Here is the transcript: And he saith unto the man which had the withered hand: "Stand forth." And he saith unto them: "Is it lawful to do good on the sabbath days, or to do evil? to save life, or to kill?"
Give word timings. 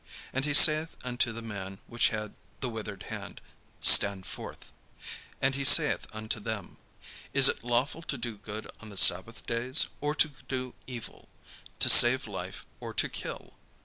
And 0.33 0.45
he 0.45 0.53
saith 0.55 0.97
unto 1.03 1.31
the 1.31 1.43
man 1.43 1.77
which 1.85 2.07
had 2.07 2.33
the 2.59 2.69
withered 2.69 3.03
hand: 3.03 3.39
"Stand 3.81 4.25
forth." 4.25 4.71
And 5.39 5.53
he 5.53 5.63
saith 5.63 6.07
unto 6.11 6.39
them: 6.39 6.77
"Is 7.35 7.47
it 7.47 7.63
lawful 7.63 8.01
to 8.01 8.17
do 8.17 8.35
good 8.39 8.67
on 8.79 8.89
the 8.89 8.97
sabbath 8.97 9.45
days, 9.45 9.89
or 10.01 10.15
to 10.15 10.29
do 10.47 10.73
evil? 10.87 11.29
to 11.77 11.87
save 11.87 12.25
life, 12.27 12.65
or 12.79 12.95
to 12.95 13.07
kill?" 13.09 13.59